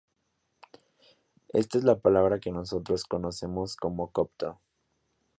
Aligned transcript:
Esta 1.53 1.77
es 1.77 1.83
la 1.83 1.95
palabra 1.99 2.39
que 2.39 2.49
nosotros 2.51 3.03
conocemos 3.05 3.75
como 3.75 4.09
copto. 4.11 4.59